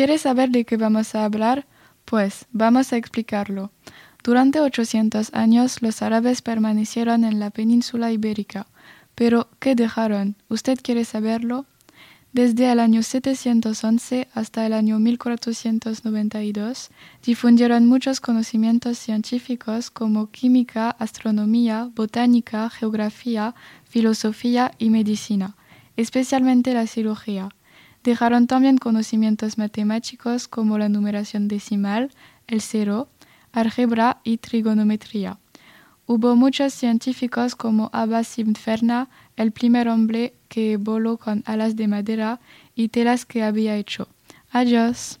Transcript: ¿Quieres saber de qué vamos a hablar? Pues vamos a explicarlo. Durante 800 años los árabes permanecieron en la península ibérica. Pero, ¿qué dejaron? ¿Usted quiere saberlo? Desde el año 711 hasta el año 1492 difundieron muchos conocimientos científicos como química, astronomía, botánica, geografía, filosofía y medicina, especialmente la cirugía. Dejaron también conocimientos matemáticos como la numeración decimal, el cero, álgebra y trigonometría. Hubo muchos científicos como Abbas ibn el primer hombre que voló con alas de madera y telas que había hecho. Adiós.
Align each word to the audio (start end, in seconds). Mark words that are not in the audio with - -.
¿Quieres 0.00 0.22
saber 0.22 0.48
de 0.48 0.64
qué 0.64 0.78
vamos 0.78 1.14
a 1.14 1.26
hablar? 1.26 1.66
Pues 2.06 2.46
vamos 2.52 2.90
a 2.90 2.96
explicarlo. 2.96 3.70
Durante 4.24 4.58
800 4.58 5.34
años 5.34 5.82
los 5.82 6.00
árabes 6.00 6.40
permanecieron 6.40 7.22
en 7.22 7.38
la 7.38 7.50
península 7.50 8.10
ibérica. 8.10 8.66
Pero, 9.14 9.48
¿qué 9.58 9.74
dejaron? 9.74 10.36
¿Usted 10.48 10.78
quiere 10.82 11.04
saberlo? 11.04 11.66
Desde 12.32 12.72
el 12.72 12.80
año 12.80 13.02
711 13.02 14.28
hasta 14.32 14.64
el 14.64 14.72
año 14.72 14.98
1492 14.98 16.88
difundieron 17.22 17.86
muchos 17.86 18.22
conocimientos 18.22 18.96
científicos 18.96 19.90
como 19.90 20.30
química, 20.30 20.88
astronomía, 20.92 21.90
botánica, 21.94 22.70
geografía, 22.70 23.54
filosofía 23.84 24.72
y 24.78 24.88
medicina, 24.88 25.56
especialmente 25.98 26.72
la 26.72 26.86
cirugía. 26.86 27.50
Dejaron 28.02 28.46
también 28.46 28.78
conocimientos 28.78 29.58
matemáticos 29.58 30.48
como 30.48 30.78
la 30.78 30.88
numeración 30.88 31.48
decimal, 31.48 32.10
el 32.46 32.62
cero, 32.62 33.08
álgebra 33.52 34.20
y 34.24 34.38
trigonometría. 34.38 35.38
Hubo 36.06 36.34
muchos 36.34 36.72
científicos 36.72 37.54
como 37.54 37.88
Abbas 37.92 38.38
ibn 38.38 38.54
el 39.36 39.52
primer 39.52 39.88
hombre 39.88 40.34
que 40.48 40.76
voló 40.76 41.18
con 41.18 41.44
alas 41.46 41.76
de 41.76 41.86
madera 41.86 42.40
y 42.74 42.88
telas 42.88 43.24
que 43.24 43.44
había 43.44 43.76
hecho. 43.76 44.08
Adiós. 44.50 45.19